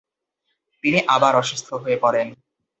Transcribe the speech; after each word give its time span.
তিনি 0.83 0.99
আবার 1.07 1.33
অসুস্থ 1.35 1.67
হয়ে 1.73 1.97
পড়েন। 2.01 2.27